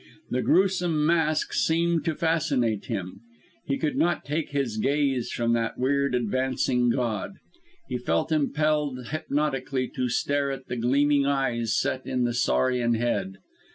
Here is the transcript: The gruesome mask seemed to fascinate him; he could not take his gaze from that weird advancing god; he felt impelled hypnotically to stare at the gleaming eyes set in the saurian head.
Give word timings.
The 0.31 0.41
gruesome 0.41 1.05
mask 1.05 1.53
seemed 1.53 2.05
to 2.05 2.15
fascinate 2.15 2.85
him; 2.85 3.21
he 3.67 3.77
could 3.77 3.95
not 3.95 4.25
take 4.25 4.49
his 4.49 4.77
gaze 4.77 5.29
from 5.29 5.53
that 5.53 5.77
weird 5.77 6.15
advancing 6.15 6.89
god; 6.89 7.35
he 7.87 7.99
felt 7.99 8.31
impelled 8.31 9.09
hypnotically 9.09 9.87
to 9.89 10.09
stare 10.09 10.49
at 10.49 10.65
the 10.65 10.75
gleaming 10.75 11.27
eyes 11.27 11.77
set 11.77 12.07
in 12.07 12.23
the 12.23 12.33
saurian 12.33 12.95
head. 12.95 13.37